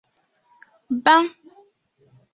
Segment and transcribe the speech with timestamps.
[1.03, 1.23] ban.